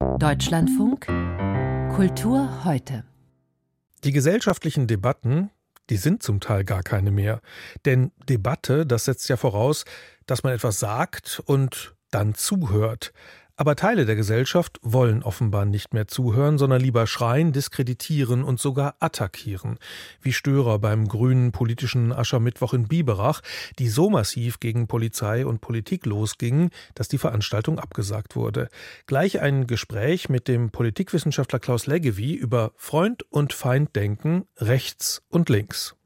Deutschlandfunk 0.00 1.06
Kultur 1.94 2.64
heute. 2.64 3.04
Die 4.02 4.12
gesellschaftlichen 4.12 4.86
Debatten, 4.86 5.50
die 5.90 5.98
sind 5.98 6.22
zum 6.22 6.40
Teil 6.40 6.64
gar 6.64 6.82
keine 6.82 7.10
mehr. 7.10 7.42
Denn 7.84 8.10
Debatte, 8.26 8.86
das 8.86 9.04
setzt 9.04 9.28
ja 9.28 9.36
voraus, 9.36 9.84
dass 10.24 10.42
man 10.42 10.54
etwas 10.54 10.80
sagt 10.80 11.42
und 11.44 11.94
dann 12.10 12.34
zuhört. 12.34 13.12
Aber 13.60 13.76
Teile 13.76 14.06
der 14.06 14.16
Gesellschaft 14.16 14.80
wollen 14.80 15.22
offenbar 15.22 15.66
nicht 15.66 15.92
mehr 15.92 16.08
zuhören, 16.08 16.56
sondern 16.56 16.80
lieber 16.80 17.06
schreien, 17.06 17.52
diskreditieren 17.52 18.42
und 18.42 18.58
sogar 18.58 18.94
attackieren. 19.00 19.76
Wie 20.22 20.32
Störer 20.32 20.78
beim 20.78 21.06
grünen 21.06 21.52
politischen 21.52 22.10
Aschermittwoch 22.10 22.72
in 22.72 22.88
Biberach, 22.88 23.42
die 23.78 23.90
so 23.90 24.08
massiv 24.08 24.60
gegen 24.60 24.86
Polizei 24.86 25.44
und 25.44 25.60
Politik 25.60 26.06
losgingen, 26.06 26.70
dass 26.94 27.08
die 27.08 27.18
Veranstaltung 27.18 27.78
abgesagt 27.78 28.34
wurde. 28.34 28.70
Gleich 29.04 29.42
ein 29.42 29.66
Gespräch 29.66 30.30
mit 30.30 30.48
dem 30.48 30.70
Politikwissenschaftler 30.70 31.58
Klaus 31.58 31.86
Leggevi 31.86 32.32
über 32.32 32.72
Freund 32.76 33.24
und 33.30 33.52
Feinddenken 33.52 34.46
rechts 34.56 35.20
und 35.28 35.50
links. 35.50 35.96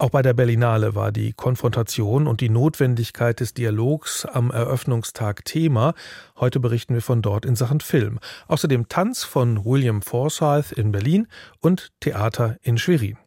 Auch 0.00 0.08
bei 0.08 0.22
der 0.22 0.32
Berlinale 0.32 0.94
war 0.94 1.12
die 1.12 1.34
Konfrontation 1.34 2.26
und 2.26 2.40
die 2.40 2.48
Notwendigkeit 2.48 3.38
des 3.38 3.52
Dialogs 3.52 4.24
am 4.24 4.50
Eröffnungstag 4.50 5.44
Thema. 5.44 5.92
Heute 6.38 6.58
berichten 6.58 6.94
wir 6.94 7.02
von 7.02 7.20
dort 7.20 7.44
in 7.44 7.54
Sachen 7.54 7.80
Film. 7.80 8.18
Außerdem 8.48 8.88
Tanz 8.88 9.24
von 9.24 9.62
William 9.66 10.00
Forsyth 10.00 10.72
in 10.72 10.90
Berlin 10.90 11.28
und 11.60 11.92
Theater 12.00 12.56
in 12.62 12.78
Schwerin. 12.78 13.18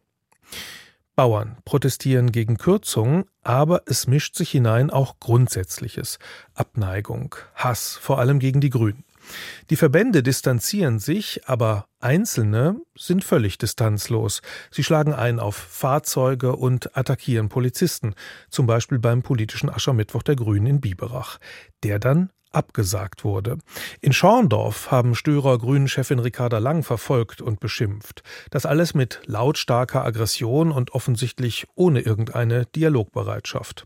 Bauern 1.14 1.58
protestieren 1.64 2.32
gegen 2.32 2.58
Kürzungen, 2.58 3.26
aber 3.44 3.82
es 3.86 4.08
mischt 4.08 4.34
sich 4.34 4.50
hinein 4.50 4.90
auch 4.90 5.20
Grundsätzliches. 5.20 6.18
Abneigung, 6.54 7.36
Hass, 7.54 7.94
vor 7.94 8.18
allem 8.18 8.40
gegen 8.40 8.60
die 8.60 8.70
Grünen. 8.70 9.04
Die 9.70 9.76
Verbände 9.76 10.22
distanzieren 10.22 10.98
sich, 10.98 11.42
aber 11.46 11.86
Einzelne 12.00 12.80
sind 12.96 13.24
völlig 13.24 13.58
distanzlos. 13.58 14.42
Sie 14.70 14.84
schlagen 14.84 15.14
ein 15.14 15.40
auf 15.40 15.56
Fahrzeuge 15.56 16.56
und 16.56 16.96
attackieren 16.96 17.48
Polizisten, 17.48 18.14
zum 18.50 18.66
Beispiel 18.66 18.98
beim 18.98 19.22
politischen 19.22 19.70
Aschermittwoch 19.70 20.22
der 20.22 20.36
Grünen 20.36 20.66
in 20.66 20.80
Biberach, 20.80 21.38
der 21.82 21.98
dann 21.98 22.30
abgesagt 22.54 23.24
wurde. 23.24 23.58
In 24.00 24.12
Schorndorf 24.12 24.90
haben 24.90 25.14
Störer 25.14 25.58
Grünen-Chefin 25.58 26.18
Ricarda 26.18 26.58
Lang 26.58 26.82
verfolgt 26.82 27.42
und 27.42 27.60
beschimpft. 27.60 28.22
Das 28.50 28.66
alles 28.66 28.94
mit 28.94 29.20
lautstarker 29.26 30.04
Aggression 30.04 30.70
und 30.70 30.92
offensichtlich 30.92 31.66
ohne 31.74 32.00
irgendeine 32.00 32.66
Dialogbereitschaft. 32.66 33.84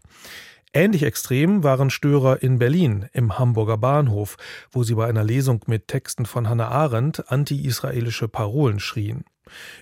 Ähnlich 0.72 1.02
extrem 1.02 1.64
waren 1.64 1.88
Störer 1.88 2.42
in 2.42 2.58
Berlin 2.58 3.08
im 3.12 3.38
Hamburger 3.38 3.78
Bahnhof, 3.78 4.36
wo 4.70 4.83
sie 4.83 4.94
bei 4.94 5.06
einer 5.06 5.24
Lesung 5.24 5.62
mit 5.66 5.88
Texten 5.88 6.27
von 6.27 6.48
Hannah 6.48 6.69
Arendt 6.69 7.30
anti-israelische 7.30 8.28
Parolen 8.28 8.78
schrien. 8.78 9.24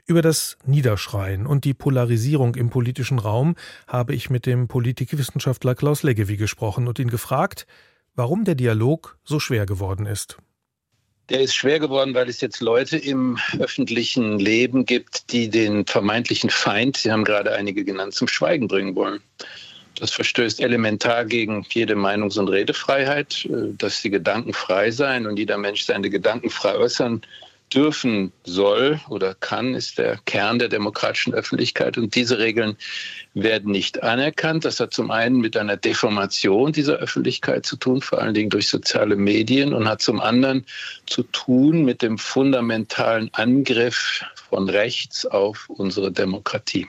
Über 0.06 0.22
das 0.22 0.56
Niederschreien 0.64 1.46
und 1.46 1.64
die 1.64 1.74
Polarisierung 1.74 2.54
im 2.54 2.70
politischen 2.70 3.18
Raum 3.18 3.56
habe 3.88 4.14
ich 4.14 4.30
mit 4.30 4.46
dem 4.46 4.68
Politikwissenschaftler 4.68 5.74
Klaus 5.74 6.04
Leggevi 6.04 6.36
gesprochen 6.36 6.86
und 6.86 7.00
ihn 7.00 7.10
gefragt, 7.10 7.66
warum 8.14 8.44
der 8.44 8.54
Dialog 8.54 9.18
so 9.24 9.40
schwer 9.40 9.66
geworden 9.66 10.06
ist. 10.06 10.38
Der 11.28 11.40
ist 11.40 11.56
schwer 11.56 11.80
geworden, 11.80 12.14
weil 12.14 12.28
es 12.28 12.40
jetzt 12.40 12.60
Leute 12.60 12.96
im 12.96 13.36
öffentlichen 13.58 14.38
Leben 14.38 14.86
gibt, 14.86 15.32
die 15.32 15.50
den 15.50 15.84
vermeintlichen 15.84 16.50
Feind, 16.50 16.98
Sie 16.98 17.10
haben 17.10 17.24
gerade 17.24 17.52
einige 17.52 17.84
genannt, 17.84 18.14
zum 18.14 18.28
Schweigen 18.28 18.68
bringen 18.68 18.94
wollen. 18.94 19.20
Das 19.98 20.12
verstößt 20.12 20.60
elementar 20.60 21.24
gegen 21.24 21.64
jede 21.70 21.94
Meinungs- 21.94 22.38
und 22.38 22.48
Redefreiheit, 22.48 23.46
äh, 23.46 23.72
dass 23.76 24.02
die 24.02 24.10
Gedanken 24.10 24.52
frei 24.52 24.90
sein 24.90 25.26
und 25.26 25.38
jeder 25.38 25.58
Mensch 25.58 25.84
seine 25.84 26.10
Gedanken 26.10 26.50
frei 26.50 26.76
äußern 26.76 27.22
dürfen 27.74 28.32
soll 28.44 29.00
oder 29.08 29.34
kann, 29.34 29.74
ist 29.74 29.98
der 29.98 30.18
Kern 30.24 30.58
der 30.58 30.68
demokratischen 30.68 31.34
Öffentlichkeit. 31.34 31.98
Und 31.98 32.14
diese 32.14 32.38
Regeln 32.38 32.76
werden 33.34 33.72
nicht 33.72 34.02
anerkannt. 34.02 34.64
Das 34.64 34.78
hat 34.78 34.94
zum 34.94 35.10
einen 35.10 35.40
mit 35.40 35.56
einer 35.56 35.76
Deformation 35.76 36.72
dieser 36.72 36.96
Öffentlichkeit 36.96 37.66
zu 37.66 37.76
tun, 37.76 38.00
vor 38.02 38.20
allen 38.20 38.34
Dingen 38.34 38.50
durch 38.50 38.68
soziale 38.68 39.16
Medien, 39.16 39.72
und 39.72 39.88
hat 39.88 40.00
zum 40.00 40.20
anderen 40.20 40.64
zu 41.06 41.24
tun 41.24 41.84
mit 41.84 42.02
dem 42.02 42.18
fundamentalen 42.18 43.30
Angriff 43.32 44.24
von 44.48 44.68
rechts 44.68 45.26
auf 45.26 45.68
unsere 45.68 46.12
Demokratie. 46.12 46.86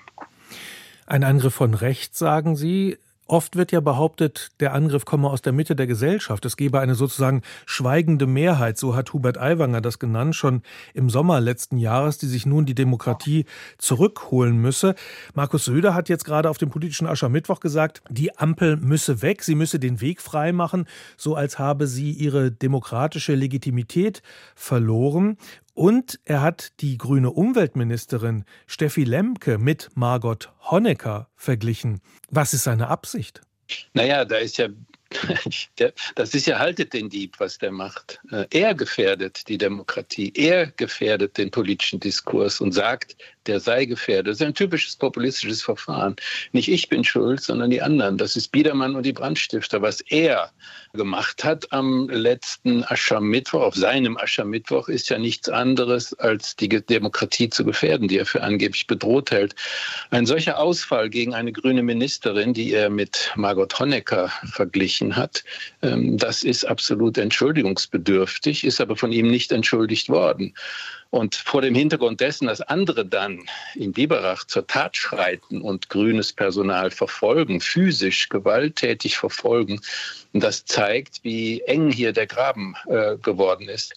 Ein 1.09 1.23
Angriff 1.23 1.53
von 1.53 1.73
rechts, 1.73 2.19
sagen 2.19 2.57
Sie. 2.57 2.97
Oft 3.27 3.55
wird 3.55 3.71
ja 3.71 3.79
behauptet, 3.79 4.49
der 4.59 4.73
Angriff 4.73 5.05
komme 5.05 5.29
aus 5.29 5.41
der 5.41 5.53
Mitte 5.53 5.75
der 5.75 5.87
Gesellschaft. 5.87 6.45
Es 6.45 6.57
gebe 6.57 6.81
eine 6.81 6.95
sozusagen 6.95 7.43
schweigende 7.65 8.25
Mehrheit, 8.27 8.77
so 8.77 8.93
hat 8.93 9.13
Hubert 9.13 9.37
Aiwanger 9.37 9.79
das 9.79 9.99
genannt, 9.99 10.35
schon 10.35 10.63
im 10.93 11.09
Sommer 11.09 11.39
letzten 11.39 11.77
Jahres, 11.77 12.17
die 12.17 12.27
sich 12.27 12.45
nun 12.45 12.65
die 12.65 12.75
Demokratie 12.75 13.45
zurückholen 13.77 14.57
müsse. 14.57 14.95
Markus 15.33 15.65
Söder 15.65 15.93
hat 15.93 16.09
jetzt 16.09 16.25
gerade 16.25 16.49
auf 16.49 16.57
dem 16.57 16.69
politischen 16.69 17.07
Aschermittwoch 17.07 17.61
gesagt, 17.61 18.01
die 18.09 18.37
Ampel 18.37 18.75
müsse 18.75 19.21
weg, 19.21 19.43
sie 19.43 19.55
müsse 19.55 19.79
den 19.79 20.01
Weg 20.01 20.21
frei 20.21 20.51
machen, 20.51 20.85
so 21.15 21.35
als 21.35 21.57
habe 21.57 21.87
sie 21.87 22.11
ihre 22.11 22.51
demokratische 22.51 23.35
Legitimität 23.35 24.21
verloren. 24.55 25.37
Und 25.77 26.19
er 26.25 26.41
hat 26.41 26.71
die 26.79 26.97
grüne 26.97 27.29
Umweltministerin 27.29 28.45
Steffi 28.65 29.03
Lemke 29.03 29.59
mit 29.59 29.89
Margot 29.93 30.51
Honecker 30.71 31.29
verglichen. 31.35 32.01
Was 32.31 32.55
ist 32.55 32.63
seine 32.63 32.87
Absicht? 32.87 33.41
Naja, 33.93 34.25
da 34.25 34.37
ist 34.37 34.57
ja 34.57 34.69
das 36.15 36.33
ist 36.33 36.47
ja 36.47 36.57
haltet 36.57 36.93
den 36.93 37.09
Dieb, 37.09 37.39
was 37.39 37.59
der 37.59 37.71
macht. 37.71 38.19
Äh, 38.31 38.47
er 38.49 38.73
gefährdet 38.73 39.47
die 39.47 39.59
Demokratie, 39.59 40.33
er 40.35 40.65
gefährdet 40.65 41.37
den 41.37 41.51
politischen 41.51 41.99
Diskurs 41.99 42.59
und 42.59 42.71
sagt, 42.71 43.15
der 43.47 43.59
sei 43.59 43.85
gefährdet. 43.85 44.27
Das 44.27 44.41
ist 44.41 44.45
ein 44.45 44.53
typisches 44.53 44.95
populistisches 44.95 45.61
Verfahren. 45.61 46.15
Nicht 46.51 46.69
ich 46.69 46.89
bin 46.89 47.03
schuld, 47.03 47.41
sondern 47.41 47.69
die 47.69 47.81
anderen. 47.81 48.17
Das 48.17 48.35
ist 48.35 48.51
Biedermann 48.51 48.95
und 48.95 49.05
die 49.05 49.13
Brandstifter. 49.13 49.81
Was 49.81 50.01
er 50.01 50.51
gemacht 50.93 51.43
hat 51.43 51.71
am 51.71 52.09
letzten 52.09 52.83
Aschermittwoch, 52.83 53.61
auf 53.61 53.75
seinem 53.75 54.17
Aschermittwoch, 54.17 54.89
ist 54.89 55.09
ja 55.09 55.17
nichts 55.17 55.49
anderes, 55.49 56.13
als 56.15 56.55
die 56.55 56.69
Demokratie 56.69 57.49
zu 57.49 57.63
gefährden, 57.63 58.07
die 58.07 58.17
er 58.17 58.25
für 58.25 58.41
angeblich 58.41 58.87
bedroht 58.87 59.31
hält. 59.31 59.55
Ein 60.09 60.25
solcher 60.25 60.59
Ausfall 60.59 61.09
gegen 61.09 61.33
eine 61.33 61.51
grüne 61.51 61.83
Ministerin, 61.83 62.53
die 62.53 62.73
er 62.73 62.89
mit 62.89 63.31
Margot 63.35 63.79
Honecker 63.79 64.31
verglichen 64.51 65.15
hat, 65.15 65.43
ähm, 65.81 66.17
das 66.17 66.43
ist 66.43 66.65
absolut 66.65 67.17
entschuldigungsbedürftig, 67.17 68.63
ist 68.63 68.81
aber 68.81 68.95
von 68.95 69.11
ihm 69.11 69.27
nicht 69.27 69.51
entschuldigt 69.51 70.09
worden. 70.09 70.53
Und 71.09 71.35
vor 71.35 71.61
dem 71.61 71.73
Hintergrund 71.73 72.19
dessen, 72.19 72.47
dass 72.47 72.61
andere 72.61 73.05
dann 73.05 73.43
in 73.75 73.93
Biberach 73.93 74.45
zur 74.45 74.67
Tat 74.67 74.97
schreiten 74.97 75.61
und 75.61 75.89
grünes 75.89 76.33
Personal 76.33 76.91
verfolgen, 76.91 77.61
physisch 77.61 78.29
gewalttätig 78.29 79.17
verfolgen, 79.17 79.79
das 80.33 80.65
zeigt, 80.65 81.23
wie 81.23 81.61
eng 81.61 81.91
hier 81.91 82.13
der 82.13 82.27
Graben 82.27 82.75
äh, 82.87 83.17
geworden 83.17 83.69
ist. 83.69 83.95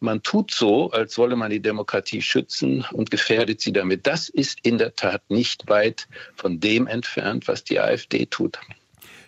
Man 0.00 0.22
tut 0.22 0.50
so, 0.50 0.90
als 0.90 1.18
wolle 1.18 1.36
man 1.36 1.50
die 1.50 1.60
Demokratie 1.60 2.22
schützen 2.22 2.84
und 2.92 3.10
gefährdet 3.10 3.60
sie 3.60 3.72
damit. 3.72 4.06
Das 4.06 4.28
ist 4.28 4.58
in 4.62 4.78
der 4.78 4.94
Tat 4.94 5.22
nicht 5.28 5.68
weit 5.68 6.08
von 6.34 6.60
dem 6.60 6.86
entfernt, 6.86 7.48
was 7.48 7.64
die 7.64 7.80
AfD 7.80 8.26
tut. 8.26 8.58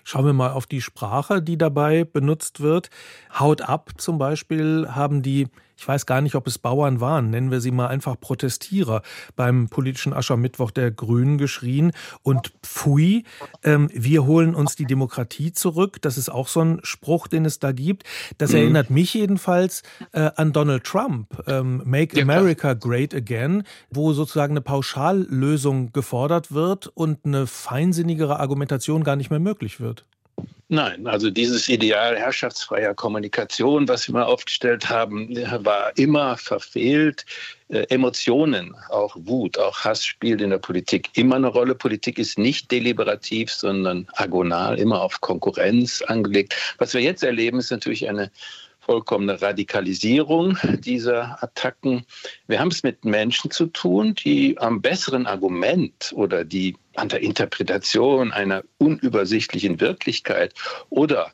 Schauen 0.05 0.27
wir 0.27 0.33
mal 0.35 0.51
auf 0.51 0.67
die 0.67 0.83
Sprache, 0.83 1.41
die 1.41 1.57
dabei 1.57 2.05
benutzt 2.05 2.61
wird. 2.61 2.91
Haut 3.39 3.63
ab 3.63 3.93
zum 3.97 4.19
Beispiel 4.19 4.87
haben 4.91 5.23
die 5.23 5.49
ich 5.77 5.87
weiß 5.87 6.07
gar 6.07 6.21
nicht, 6.21 6.35
ob 6.35 6.47
es 6.47 6.59
Bauern 6.59 7.01
waren, 7.01 7.31
nennen 7.31 7.51
wir 7.51 7.61
sie 7.61 7.71
mal 7.71 7.89
einfach 7.89 8.19
Protestierer, 8.19 9.03
beim 9.37 9.69
politischen 9.69 10.13
Aschermittwoch 10.13 10.71
der 10.71 10.91
Grünen 10.91 11.39
geschrien. 11.39 11.93
Und 12.23 12.53
pfui, 12.63 13.25
ähm, 13.63 13.91
wir 13.93 14.25
holen 14.25 14.55
uns 14.55 14.77
die 14.77 14.87
Demokratie 14.87 15.53
zurück. 15.53 16.01
Das 16.03 16.19
ist 16.19 16.29
auch 16.29 16.49
so 16.49 16.61
ein 16.61 16.81
Spruch, 16.83 17.27
den 17.27 17.45
es 17.45 17.59
da 17.59 17.73
gibt. 17.73 18.05
Das 18.39 18.51
mhm. 18.51 18.57
erinnert 18.57 18.91
mich 18.91 19.15
jedenfalls 19.15 19.83
äh, 20.13 20.31
an 20.37 20.53
Donald 20.53 20.85
Trump, 20.85 21.43
ähm, 21.47 21.83
Make 21.85 22.21
America 22.21 22.75
Great 22.75 23.15
Again, 23.15 23.65
wo 23.91 24.13
sozusagen 24.13 24.53
eine 24.53 24.61
Pauschallösung 24.61 25.93
gefordert 25.93 26.53
wird 26.53 26.87
und 26.89 27.25
eine 27.25 27.47
feinsinnigere 27.47 28.39
Argumentation 28.39 29.05
gar 29.05 29.17
nicht 29.17 29.31
mehr 29.31 29.41
möglich 29.41 29.81
wird. 29.81 30.07
Nein, 30.69 31.07
also 31.07 31.31
dieses 31.31 31.69
Ideal 31.69 32.17
herrschaftsfreier 32.17 32.95
Kommunikation, 32.95 33.87
was 33.87 34.09
wir 34.09 34.15
mal 34.15 34.23
aufgestellt 34.23 34.89
haben, 34.89 35.37
war 35.65 35.97
immer 35.99 36.39
verfehlt. 36.39 37.27
Äh, 37.69 37.85
Emotionen, 37.91 38.75
auch 38.89 39.15
Wut, 39.19 39.59
auch 39.59 39.79
Hass 39.85 40.07
spielt 40.07 40.41
in 40.41 40.51
der 40.51 40.59
Politik 40.59 41.11
immer 41.15 41.37
eine 41.37 41.49
Rolle. 41.49 41.75
Politik 41.75 42.19
ist 42.19 42.39
nicht 42.39 42.71
deliberativ, 42.71 43.53
sondern 43.53 44.07
agonal, 44.15 44.79
immer 44.79 45.03
auf 45.03 45.21
Konkurrenz 45.21 46.01
angelegt. 46.01 46.55
Was 46.79 46.95
wir 46.95 47.03
jetzt 47.03 47.23
erleben, 47.23 47.59
ist 47.59 47.71
natürlich 47.71 48.09
eine 48.09 48.31
vollkommene 48.81 49.41
Radikalisierung 49.41 50.57
dieser 50.79 51.43
Attacken. 51.43 52.07
Wir 52.47 52.59
haben 52.59 52.71
es 52.71 52.83
mit 52.83 53.05
Menschen 53.05 53.51
zu 53.51 53.67
tun, 53.67 54.15
die 54.15 54.57
am 54.59 54.81
besseren 54.81 55.27
Argument 55.27 56.13
oder 56.15 56.45
die 56.45 56.75
an 56.97 57.09
der 57.09 57.23
Interpretation 57.23 58.33
einer 58.33 58.63
unübersichtlichen 58.79 59.81
Wirklichkeit 59.81 60.55
oder 60.91 61.33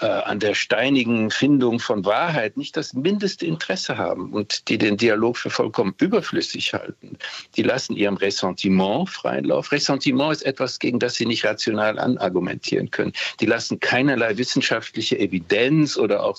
äh, 0.00 0.06
an 0.06 0.40
der 0.40 0.54
steinigen 0.54 1.30
Findung 1.30 1.78
von 1.78 2.04
Wahrheit 2.04 2.56
nicht 2.56 2.76
das 2.76 2.92
mindeste 2.92 3.46
Interesse 3.46 3.96
haben 3.96 4.32
und 4.32 4.68
die 4.68 4.78
den 4.78 4.96
Dialog 4.96 5.36
für 5.36 5.48
vollkommen 5.50 5.94
überflüssig 6.00 6.74
halten. 6.74 7.16
Die 7.56 7.62
lassen 7.62 7.94
ihrem 7.94 8.16
Ressentiment 8.16 9.08
freien 9.08 9.44
Lauf. 9.44 9.70
Ressentiment 9.70 10.32
ist 10.32 10.42
etwas, 10.42 10.80
gegen 10.80 10.98
das 10.98 11.14
sie 11.14 11.26
nicht 11.26 11.44
rational 11.44 11.98
anargumentieren 11.98 12.90
können. 12.90 13.12
Die 13.40 13.46
lassen 13.46 13.78
keinerlei 13.78 14.36
wissenschaftliche 14.36 15.18
Evidenz 15.18 15.96
oder 15.96 16.24
auch 16.24 16.38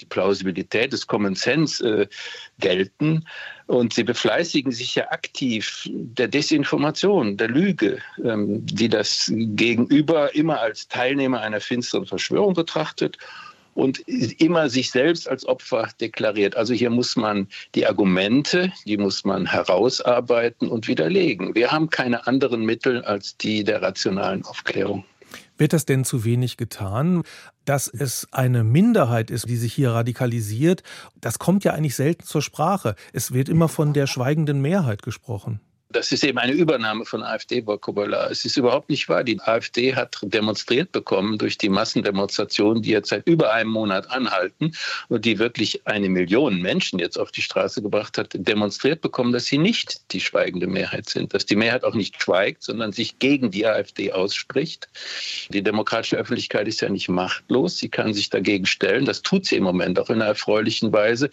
die 0.00 0.06
Plausibilität 0.06 0.92
des 0.92 1.06
Common 1.06 1.36
Sense 1.36 1.86
äh, 1.88 2.06
gelten. 2.58 3.24
Und 3.68 3.92
sie 3.92 4.02
befleißigen 4.02 4.72
sich 4.72 4.94
ja 4.94 5.10
aktiv 5.10 5.86
der 5.92 6.26
Desinformation, 6.26 7.36
der 7.36 7.48
Lüge, 7.48 7.98
ähm, 8.24 8.64
die 8.64 8.88
das 8.88 9.30
Gegenüber 9.30 10.34
immer 10.34 10.60
als 10.60 10.88
Teilnehmer 10.88 11.42
einer 11.42 11.60
finsteren 11.60 12.06
Verschwörung 12.06 12.54
betrachtet 12.54 13.18
und 13.74 14.00
immer 14.08 14.70
sich 14.70 14.90
selbst 14.90 15.28
als 15.28 15.46
Opfer 15.46 15.90
deklariert. 16.00 16.56
Also 16.56 16.72
hier 16.72 16.88
muss 16.88 17.14
man 17.14 17.46
die 17.74 17.86
Argumente, 17.86 18.72
die 18.86 18.96
muss 18.96 19.24
man 19.24 19.44
herausarbeiten 19.44 20.66
und 20.68 20.88
widerlegen. 20.88 21.54
Wir 21.54 21.70
haben 21.70 21.90
keine 21.90 22.26
anderen 22.26 22.64
Mittel 22.64 23.04
als 23.04 23.36
die 23.36 23.64
der 23.64 23.82
rationalen 23.82 24.46
Aufklärung. 24.46 25.04
Wird 25.58 25.72
das 25.72 25.84
denn 25.84 26.04
zu 26.04 26.24
wenig 26.24 26.56
getan? 26.56 27.22
Dass 27.64 27.88
es 27.88 28.28
eine 28.30 28.64
Minderheit 28.64 29.30
ist, 29.30 29.48
die 29.48 29.56
sich 29.56 29.74
hier 29.74 29.90
radikalisiert, 29.90 30.82
das 31.20 31.38
kommt 31.38 31.64
ja 31.64 31.74
eigentlich 31.74 31.96
selten 31.96 32.24
zur 32.24 32.40
Sprache. 32.40 32.94
Es 33.12 33.32
wird 33.32 33.48
immer 33.48 33.68
von 33.68 33.92
der 33.92 34.06
schweigenden 34.06 34.62
Mehrheit 34.62 35.02
gesprochen. 35.02 35.60
Das 35.90 36.12
ist 36.12 36.22
eben 36.22 36.36
eine 36.36 36.52
Übernahme 36.52 37.06
von 37.06 37.22
AfD-Vokabular. 37.22 38.30
Es 38.30 38.44
ist 38.44 38.58
überhaupt 38.58 38.90
nicht 38.90 39.08
wahr. 39.08 39.24
Die 39.24 39.40
AfD 39.40 39.94
hat 39.94 40.18
demonstriert 40.20 40.92
bekommen 40.92 41.38
durch 41.38 41.56
die 41.56 41.70
Massendemonstrationen, 41.70 42.82
die 42.82 42.90
jetzt 42.90 43.08
seit 43.08 43.26
über 43.26 43.54
einem 43.54 43.70
Monat 43.70 44.10
anhalten 44.10 44.72
und 45.08 45.24
die 45.24 45.38
wirklich 45.38 45.86
eine 45.86 46.10
Million 46.10 46.60
Menschen 46.60 46.98
jetzt 46.98 47.18
auf 47.18 47.32
die 47.32 47.40
Straße 47.40 47.80
gebracht 47.80 48.18
hat, 48.18 48.32
demonstriert 48.34 49.00
bekommen, 49.00 49.32
dass 49.32 49.46
sie 49.46 49.56
nicht 49.56 50.12
die 50.12 50.20
schweigende 50.20 50.66
Mehrheit 50.66 51.08
sind, 51.08 51.32
dass 51.32 51.46
die 51.46 51.56
Mehrheit 51.56 51.84
auch 51.84 51.94
nicht 51.94 52.22
schweigt, 52.22 52.64
sondern 52.64 52.92
sich 52.92 53.18
gegen 53.18 53.50
die 53.50 53.66
AfD 53.66 54.12
ausspricht. 54.12 54.90
Die 55.48 55.62
demokratische 55.62 56.16
Öffentlichkeit 56.16 56.68
ist 56.68 56.82
ja 56.82 56.90
nicht 56.90 57.08
machtlos. 57.08 57.78
Sie 57.78 57.88
kann 57.88 58.12
sich 58.12 58.28
dagegen 58.28 58.66
stellen. 58.66 59.06
Das 59.06 59.22
tut 59.22 59.46
sie 59.46 59.56
im 59.56 59.64
Moment 59.64 59.98
auch 59.98 60.10
in 60.10 60.16
einer 60.16 60.26
erfreulichen 60.26 60.92
Weise. 60.92 61.30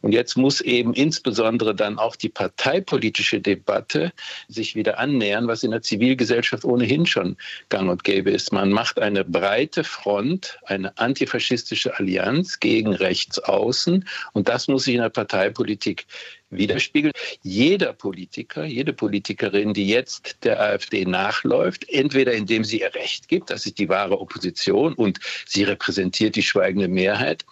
Und 0.00 0.12
jetzt 0.12 0.36
muss 0.36 0.60
eben 0.60 0.94
insbesondere 0.94 1.74
dann 1.74 1.98
auch 1.98 2.14
die 2.14 2.28
parteipolitische 2.28 3.40
Debatte 3.40 3.95
Leute 3.96 4.12
sich 4.48 4.74
wieder 4.74 4.98
annähern, 4.98 5.48
was 5.48 5.62
in 5.62 5.70
der 5.70 5.82
Zivilgesellschaft 5.82 6.64
ohnehin 6.64 7.06
schon 7.06 7.36
gang 7.68 7.90
und 7.90 8.04
gäbe 8.04 8.30
ist. 8.30 8.52
Man 8.52 8.70
macht 8.70 8.98
eine 8.98 9.24
breite 9.24 9.84
Front, 9.84 10.58
eine 10.64 10.96
antifaschistische 10.98 11.98
Allianz 11.98 12.60
gegen 12.60 12.94
Rechtsaußen 12.94 14.06
und 14.32 14.48
das 14.48 14.68
muss 14.68 14.84
sich 14.84 14.94
in 14.94 15.00
der 15.00 15.08
Parteipolitik 15.08 16.06
widerspiegelt. 16.50 17.16
Jeder 17.42 17.92
Politiker, 17.92 18.64
jede 18.64 18.92
Politikerin, 18.92 19.74
die 19.74 19.88
jetzt 19.88 20.44
der 20.44 20.60
AfD 20.60 21.04
nachläuft, 21.04 21.88
entweder 21.88 22.32
indem 22.32 22.64
sie 22.64 22.80
ihr 22.80 22.94
Recht 22.94 23.28
gibt, 23.28 23.50
das 23.50 23.66
ist 23.66 23.78
die 23.78 23.88
wahre 23.88 24.20
Opposition 24.20 24.94
und 24.94 25.18
sie 25.46 25.64
repräsentiert 25.64 26.36
die 26.36 26.42
schweigende 26.42 26.88
Mehrheit, 26.88 27.44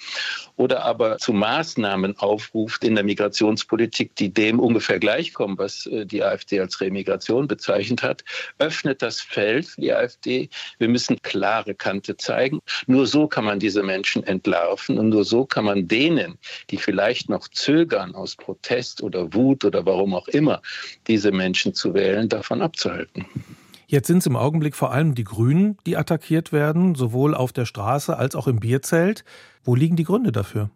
oder 0.57 0.85
aber 0.85 1.19
zu 1.19 1.33
Maßnahmen 1.33 2.17
aufruft 2.19 2.85
in 2.85 2.95
der 2.95 3.05
Migrationspolitik, 3.05 4.15
die 4.17 4.33
dem 4.33 4.61
ungefähr 4.61 4.99
gleichkommen, 4.99 5.59
was 5.59 5.87
äh, 5.87 6.07
die 6.07 6.23
AfD 6.23 6.61
als 6.61 6.81
Remigration 6.81 7.49
bezeichnet 7.49 8.03
hat, 8.03 8.25
öffnet 8.59 9.03
das 9.03 9.21
Feld 9.21 9.67
für 9.67 9.81
die 9.81 9.93
AfD. 9.93 10.49
Wir 10.79 10.89
müssen 10.89 11.21
klare 11.23 11.75
Kante 11.75 12.17
zeigen. 12.17 12.61
Nur 12.87 13.07
so 13.07 13.27
kann 13.27 13.45
man 13.45 13.59
diese 13.59 13.83
Menschen 13.83 14.23
entlarven 14.25 14.99
und 14.99 15.09
nur 15.09 15.25
so 15.25 15.45
kann 15.45 15.65
man 15.65 15.89
denen, 15.89 16.39
die 16.71 16.77
vielleicht 16.77 17.29
noch 17.29 17.49
zögern 17.49 18.15
aus 18.15 18.37
Protest, 18.37 18.84
Angst 18.85 19.03
oder 19.03 19.33
Wut 19.33 19.65
oder 19.65 19.87
warum 19.87 20.15
auch 20.15 20.29
immer, 20.29 20.61
diese 21.07 21.33
Menschen 21.33 21.73
zu 21.73 21.95
wählen, 21.95 22.29
davon 22.29 22.61
abzuhalten. 22.61 23.25
Jetzt 23.87 24.09
sind 24.09 24.19
es 24.19 24.27
im 24.27 24.37
Augenblick 24.37 24.77
vor 24.77 24.93
allem 24.93 25.15
die 25.15 25.25
Grünen, 25.25 25.79
die 25.87 25.97
attackiert 25.97 26.53
werden, 26.53 26.95
sowohl 26.95 27.35
auf 27.35 27.53
der 27.53 27.65
Straße 27.65 28.17
als 28.17 28.35
auch 28.35 28.47
im 28.47 28.61
Bierzelt. 28.61 29.25
Wo 29.63 29.75
liegen 29.75 29.97
die 29.97 30.05
Gründe 30.05 30.33
dafür? 30.33 30.71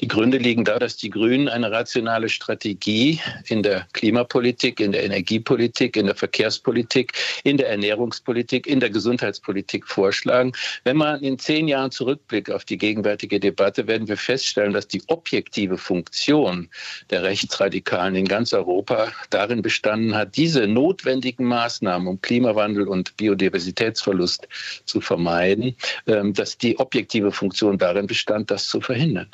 Die 0.00 0.06
Gründe 0.06 0.38
liegen 0.38 0.64
da, 0.64 0.78
dass 0.78 0.96
die 0.96 1.10
Grünen 1.10 1.48
eine 1.48 1.72
rationale 1.72 2.28
Strategie 2.28 3.20
in 3.48 3.64
der 3.64 3.84
Klimapolitik, 3.94 4.78
in 4.78 4.92
der 4.92 5.02
Energiepolitik, 5.02 5.96
in 5.96 6.06
der 6.06 6.14
Verkehrspolitik, 6.14 7.14
in 7.42 7.56
der 7.56 7.68
Ernährungspolitik, 7.70 8.68
in 8.68 8.78
der 8.78 8.90
Gesundheitspolitik 8.90 9.88
vorschlagen. 9.88 10.52
Wenn 10.84 10.98
man 10.98 11.20
in 11.22 11.36
zehn 11.40 11.66
Jahren 11.66 11.90
zurückblickt 11.90 12.48
auf 12.52 12.64
die 12.64 12.78
gegenwärtige 12.78 13.40
Debatte, 13.40 13.88
werden 13.88 14.06
wir 14.06 14.16
feststellen, 14.16 14.72
dass 14.72 14.86
die 14.86 15.02
objektive 15.08 15.76
Funktion 15.76 16.68
der 17.10 17.24
Rechtsradikalen 17.24 18.14
in 18.14 18.26
ganz 18.26 18.52
Europa 18.52 19.10
darin 19.30 19.62
bestanden 19.62 20.14
hat, 20.14 20.36
diese 20.36 20.68
notwendigen 20.68 21.44
Maßnahmen, 21.44 22.06
um 22.06 22.20
Klimawandel 22.20 22.86
und 22.86 23.16
Biodiversitätsverlust 23.16 24.46
zu 24.84 25.00
vermeiden, 25.00 25.74
ähm, 26.06 26.34
dass 26.34 26.56
die 26.56 26.78
objektive 26.78 27.32
Funktion 27.32 27.78
darin 27.78 28.06
bestand, 28.06 28.52
das 28.52 28.68
zu 28.68 28.80
verhindern. 28.80 29.28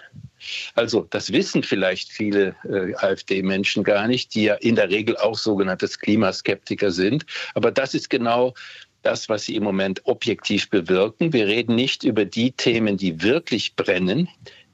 Also 0.75 1.07
das 1.11 1.33
wissen 1.33 1.63
vielleicht 1.63 2.11
viele 2.11 2.57
äh, 2.65 2.95
AfD-Menschen 2.95 3.85
gar 3.85 4.07
nicht, 4.09 4.35
die 4.35 4.45
ja 4.45 4.55
in 4.55 4.77
der 4.77 4.91
Regel 4.91 5.17
auch 5.17 5.37
sogenanntes 5.37 5.99
Klimaskeptiker 5.99 6.91
sind. 6.91 7.27
Aber 7.55 7.71
das 7.71 7.95
ist 7.95 8.11
genau 8.11 8.55
das, 9.03 9.29
was 9.29 9.45
sie 9.45 9.55
im 9.57 9.65
Moment 9.65 10.01
objektiv 10.05 10.71
bewirken. 10.71 11.33
Wir 11.33 11.47
reden 11.47 11.75
nicht 11.75 12.05
über 12.05 12.25
die 12.25 12.53
Themen, 12.53 12.97
die 12.97 13.23
wirklich 13.23 13.77
brennen, 13.77 14.29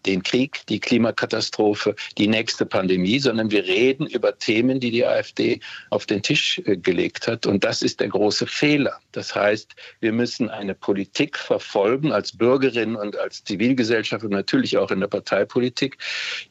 den 0.06 0.22
Krieg, 0.22 0.62
die 0.68 0.80
Klimakatastrophe, 0.80 1.94
die 2.18 2.28
nächste 2.28 2.66
Pandemie, 2.66 3.18
sondern 3.18 3.50
wir 3.50 3.64
reden 3.64 4.06
über 4.06 4.38
Themen, 4.38 4.80
die 4.80 4.90
die 4.90 5.04
AfD 5.04 5.60
auf 5.90 6.06
den 6.06 6.22
Tisch 6.22 6.60
äh, 6.64 6.76
gelegt 6.76 7.26
hat. 7.28 7.46
Und 7.46 7.64
das 7.64 7.82
ist 7.82 8.00
der 8.00 8.08
große 8.08 8.46
Fehler. 8.46 8.98
Das 9.12 9.34
heißt, 9.34 9.74
wir 10.00 10.12
müssen 10.12 10.48
eine 10.48 10.74
Politik 10.74 11.38
verfolgen 11.38 12.12
als 12.12 12.36
Bürgerinnen 12.36 12.96
und 12.96 13.18
als 13.18 13.44
Zivilgesellschaft 13.44 14.24
und 14.24 14.30
natürlich 14.30 14.78
auch 14.78 14.90
in 14.90 15.00
der 15.00 15.08
Parteipolitik, 15.08 15.98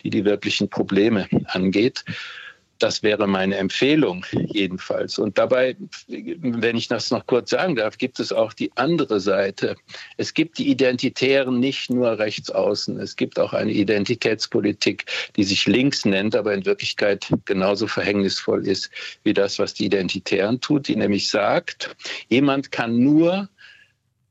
die 0.03 0.09
die 0.09 0.25
wirklichen 0.25 0.69
Probleme 0.69 1.27
angeht. 1.47 2.03
Das 2.79 3.03
wäre 3.03 3.27
meine 3.27 3.57
Empfehlung 3.57 4.25
jedenfalls. 4.31 5.19
Und 5.19 5.37
dabei, 5.37 5.75
wenn 6.07 6.77
ich 6.77 6.87
das 6.87 7.11
noch 7.11 7.27
kurz 7.27 7.49
sagen 7.49 7.75
darf, 7.75 7.97
gibt 7.97 8.19
es 8.21 8.31
auch 8.31 8.53
die 8.53 8.71
andere 8.75 9.19
Seite. 9.19 9.75
Es 10.15 10.33
gibt 10.33 10.57
die 10.57 10.69
Identitären 10.69 11.59
nicht 11.59 11.89
nur 11.89 12.17
rechts 12.17 12.49
außen. 12.49 12.97
Es 12.99 13.17
gibt 13.17 13.37
auch 13.37 13.51
eine 13.51 13.71
Identitätspolitik, 13.71 15.05
die 15.35 15.43
sich 15.43 15.67
links 15.67 16.05
nennt, 16.05 16.35
aber 16.35 16.53
in 16.53 16.65
Wirklichkeit 16.65 17.27
genauso 17.43 17.85
verhängnisvoll 17.87 18.65
ist 18.65 18.89
wie 19.23 19.33
das, 19.33 19.59
was 19.59 19.73
die 19.73 19.85
Identitären 19.85 20.61
tut, 20.61 20.87
die 20.87 20.95
nämlich 20.95 21.29
sagt, 21.29 21.95
jemand 22.29 22.71
kann 22.71 22.97
nur 22.97 23.49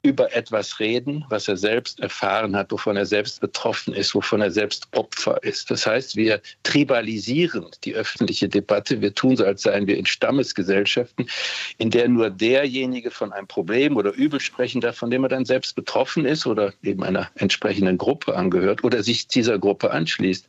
über 0.09 0.35
etwas 0.35 0.81
reden, 0.81 1.27
was 1.29 1.49
er 1.49 1.59
selbst 1.59 2.01
erfahren 2.01 2.57
hat, 2.57 2.73
wovon 2.73 2.97
er 2.97 3.05
selbst 3.05 3.43
betroffen 3.43 3.93
ist, 3.93 4.15
wovon 4.15 4.41
er 4.41 4.51
selbst 4.51 4.89
Opfer 4.93 5.43
ist. 5.43 5.71
Das 5.71 5.87
heißt, 5.87 6.17
wir 6.17 6.41
tribalisieren 6.63 7.67
die 7.85 7.95
öffentliche 7.95 8.49
Debatte. 8.49 9.03
Wir 9.03 9.15
tun 9.15 9.37
so, 9.37 9.45
als 9.45 9.63
seien 9.63 9.87
wir 9.87 9.99
in 9.99 10.07
Stammesgesellschaften, 10.07 11.29
in 11.77 11.91
der 11.91 12.09
nur 12.09 12.31
derjenige 12.31 13.11
von 13.11 13.35
einem 13.35 13.47
Problem 13.47 13.99
oder 13.99 14.15
Übel 14.15 14.41
sprechen 14.41 14.81
darf, 14.81 14.97
von 14.97 15.11
dem 15.11 15.25
er 15.25 15.29
dann 15.29 15.45
selbst 15.45 15.77
betroffen 15.77 16.25
ist 16.25 16.47
oder 16.47 16.73
eben 16.83 17.05
einer 17.05 17.29
entsprechenden 17.35 17.99
Gruppe 17.99 18.35
angehört 18.35 18.83
oder 18.85 19.03
sich 19.03 19.29
dieser 19.29 19.59
Gruppe 19.59 19.91
anschließt. 19.91 20.49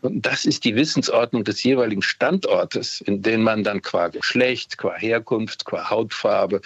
Und 0.00 0.26
das 0.26 0.44
ist 0.44 0.64
die 0.64 0.76
Wissensordnung 0.76 1.44
des 1.44 1.62
jeweiligen 1.62 2.02
Standortes, 2.02 3.00
in 3.00 3.22
dem 3.22 3.42
man 3.42 3.64
dann 3.64 3.80
qua 3.80 4.08
Geschlecht, 4.08 4.76
qua 4.76 4.94
Herkunft, 4.94 5.64
qua 5.64 5.88
Hautfarbe, 5.88 6.60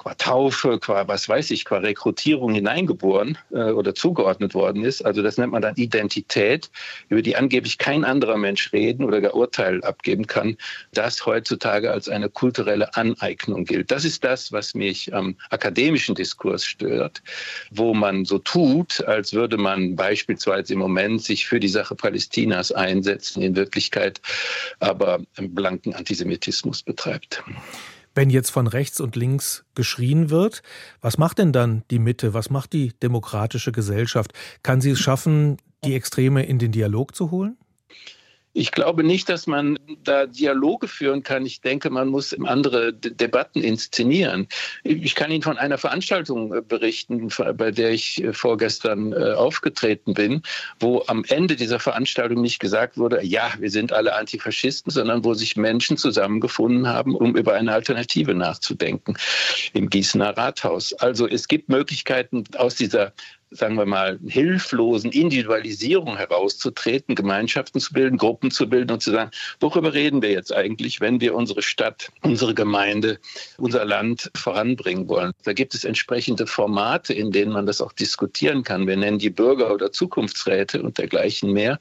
qua 0.00 0.14
Taufe, 0.14 0.78
qua 0.78 1.06
was 1.08 1.28
weiß 1.28 1.50
ich, 1.50 1.66
qua 1.66 1.76
Rekrutierung 1.76 2.54
hineingeboren 2.54 3.36
äh, 3.52 3.70
oder 3.72 3.94
zugeordnet 3.94 4.54
worden 4.54 4.82
ist. 4.82 5.02
Also 5.02 5.20
das 5.20 5.36
nennt 5.36 5.52
man 5.52 5.60
dann 5.60 5.74
Identität, 5.76 6.70
über 7.10 7.20
die 7.20 7.36
angeblich 7.36 7.76
kein 7.76 8.06
anderer 8.06 8.38
Mensch 8.38 8.72
reden 8.72 9.04
oder 9.04 9.20
gar 9.20 9.34
Urteil 9.34 9.84
abgeben 9.84 10.26
kann, 10.26 10.56
das 10.94 11.26
heutzutage 11.26 11.90
als 11.90 12.08
eine 12.08 12.30
kulturelle 12.30 12.96
Aneignung 12.96 13.66
gilt. 13.66 13.90
Das 13.90 14.06
ist 14.06 14.24
das, 14.24 14.52
was 14.52 14.72
mich 14.72 15.12
am 15.12 15.36
akademischen 15.50 16.14
Diskurs 16.14 16.64
stört, 16.64 17.22
wo 17.70 17.92
man 17.92 18.24
so 18.24 18.38
tut, 18.38 19.04
als 19.04 19.34
würde 19.34 19.58
man 19.58 19.96
beispielsweise 19.96 20.72
im 20.72 20.78
Moment 20.78 21.22
sich 21.22 21.46
für 21.46 21.60
die 21.60 21.68
Sache 21.68 21.94
Palästinas 21.94 22.72
einsetzen, 22.72 23.42
in 23.42 23.54
Wirklichkeit 23.54 24.22
aber 24.78 25.20
einen 25.36 25.54
blanken 25.54 25.94
Antisemitismus 25.94 26.82
betreibt 26.82 27.44
wenn 28.14 28.30
jetzt 28.30 28.50
von 28.50 28.66
rechts 28.66 29.00
und 29.00 29.16
links 29.16 29.64
geschrien 29.74 30.30
wird, 30.30 30.62
was 31.00 31.18
macht 31.18 31.38
denn 31.38 31.52
dann 31.52 31.84
die 31.90 31.98
Mitte? 31.98 32.34
Was 32.34 32.50
macht 32.50 32.72
die 32.72 32.92
demokratische 33.02 33.72
Gesellschaft? 33.72 34.32
Kann 34.62 34.80
sie 34.80 34.90
es 34.90 35.00
schaffen, 35.00 35.58
die 35.84 35.94
Extreme 35.94 36.44
in 36.44 36.58
den 36.58 36.72
Dialog 36.72 37.14
zu 37.14 37.30
holen? 37.30 37.56
Ich 38.52 38.72
glaube 38.72 39.04
nicht, 39.04 39.28
dass 39.28 39.46
man 39.46 39.78
da 40.02 40.26
Dialoge 40.26 40.88
führen 40.88 41.22
kann. 41.22 41.46
Ich 41.46 41.60
denke, 41.60 41.88
man 41.88 42.08
muss 42.08 42.34
andere 42.34 42.92
De 42.92 43.14
Debatten 43.14 43.62
inszenieren. 43.62 44.48
Ich 44.82 45.14
kann 45.14 45.30
Ihnen 45.30 45.42
von 45.42 45.56
einer 45.56 45.78
Veranstaltung 45.78 46.52
äh, 46.52 46.60
berichten, 46.60 47.28
bei 47.54 47.70
der 47.70 47.90
ich 47.90 48.22
äh, 48.24 48.32
vorgestern 48.32 49.12
äh, 49.12 49.32
aufgetreten 49.32 50.14
bin, 50.14 50.42
wo 50.80 51.04
am 51.06 51.24
Ende 51.28 51.54
dieser 51.54 51.78
Veranstaltung 51.78 52.40
nicht 52.40 52.58
gesagt 52.58 52.98
wurde, 52.98 53.24
ja, 53.24 53.52
wir 53.60 53.70
sind 53.70 53.92
alle 53.92 54.16
Antifaschisten, 54.16 54.90
sondern 54.90 55.24
wo 55.24 55.34
sich 55.34 55.56
Menschen 55.56 55.96
zusammengefunden 55.96 56.88
haben, 56.88 57.14
um 57.14 57.36
über 57.36 57.54
eine 57.54 57.72
Alternative 57.72 58.34
nachzudenken 58.34 59.16
im 59.74 59.88
Gießener 59.88 60.36
Rathaus. 60.36 60.92
Also 60.94 61.28
es 61.28 61.46
gibt 61.46 61.68
Möglichkeiten 61.68 62.42
aus 62.56 62.74
dieser 62.74 63.12
sagen 63.50 63.76
wir 63.76 63.86
mal, 63.86 64.18
hilflosen 64.26 65.10
Individualisierung 65.10 66.16
herauszutreten, 66.16 67.14
Gemeinschaften 67.14 67.80
zu 67.80 67.92
bilden, 67.92 68.16
Gruppen 68.16 68.50
zu 68.50 68.68
bilden 68.68 68.92
und 68.92 69.02
zu 69.02 69.10
sagen, 69.10 69.30
worüber 69.58 69.92
reden 69.92 70.22
wir 70.22 70.30
jetzt 70.30 70.52
eigentlich, 70.52 71.00
wenn 71.00 71.20
wir 71.20 71.34
unsere 71.34 71.62
Stadt, 71.62 72.10
unsere 72.22 72.54
Gemeinde, 72.54 73.18
unser 73.58 73.84
Land 73.84 74.30
voranbringen 74.36 75.08
wollen. 75.08 75.32
Da 75.44 75.52
gibt 75.52 75.74
es 75.74 75.84
entsprechende 75.84 76.46
Formate, 76.46 77.12
in 77.12 77.32
denen 77.32 77.52
man 77.52 77.66
das 77.66 77.80
auch 77.80 77.92
diskutieren 77.92 78.62
kann. 78.62 78.86
Wir 78.86 78.96
nennen 78.96 79.18
die 79.18 79.30
Bürger- 79.30 79.72
oder 79.72 79.90
Zukunftsräte 79.90 80.82
und 80.82 80.98
dergleichen 80.98 81.52
mehr. 81.52 81.78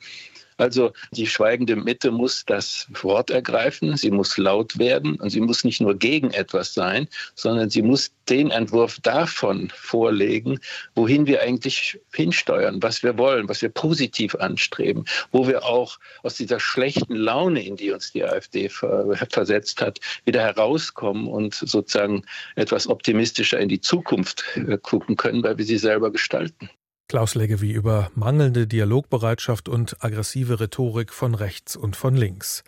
Also 0.59 0.91
die 1.11 1.25
schweigende 1.25 1.77
Mitte 1.77 2.11
muss 2.11 2.43
das 2.45 2.87
Wort 3.01 3.29
ergreifen, 3.29 3.95
sie 3.95 4.11
muss 4.11 4.37
laut 4.37 4.77
werden 4.77 5.15
und 5.15 5.29
sie 5.29 5.39
muss 5.39 5.63
nicht 5.63 5.79
nur 5.79 5.97
gegen 5.97 6.31
etwas 6.31 6.73
sein, 6.73 7.07
sondern 7.33 7.69
sie 7.69 7.81
muss 7.81 8.11
den 8.27 8.51
Entwurf 8.51 8.99
davon 8.99 9.71
vorlegen, 9.73 10.59
wohin 10.95 11.25
wir 11.27 11.41
eigentlich 11.41 11.97
hinsteuern, 12.13 12.83
was 12.83 13.03
wir 13.03 13.17
wollen, 13.17 13.47
was 13.47 13.61
wir 13.61 13.69
positiv 13.69 14.35
anstreben, 14.35 15.05
wo 15.31 15.47
wir 15.47 15.63
auch 15.63 15.97
aus 16.23 16.35
dieser 16.35 16.59
schlechten 16.59 17.15
Laune, 17.15 17.65
in 17.65 17.77
die 17.77 17.91
uns 17.91 18.11
die 18.11 18.25
AfD 18.25 18.67
versetzt 18.67 19.81
hat, 19.81 19.99
wieder 20.25 20.41
herauskommen 20.41 21.27
und 21.27 21.53
sozusagen 21.53 22.23
etwas 22.57 22.87
optimistischer 22.87 23.59
in 23.59 23.69
die 23.69 23.81
Zukunft 23.81 24.43
äh, 24.55 24.77
gucken 24.77 25.15
können, 25.15 25.41
weil 25.41 25.57
wir 25.57 25.65
sie 25.65 25.77
selber 25.77 26.11
gestalten. 26.11 26.69
Klaus 27.09 27.33
Leggewie 27.33 27.71
über 27.71 28.11
mangelnde 28.13 28.67
Dialogbereitschaft 28.67 29.67
und 29.67 29.97
aggressive 29.99 30.59
Rhetorik 30.59 31.11
von 31.11 31.33
rechts 31.33 31.75
und 31.75 31.95
von 31.95 32.15
links. 32.15 32.63